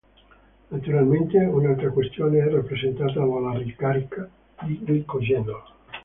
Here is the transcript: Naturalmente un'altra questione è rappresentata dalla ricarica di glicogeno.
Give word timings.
Naturalmente 0.71 1.37
un'altra 1.37 1.91
questione 1.91 2.39
è 2.39 2.49
rappresentata 2.51 3.19
dalla 3.23 3.55
ricarica 3.59 4.27
di 4.63 4.79
glicogeno. 4.83 5.63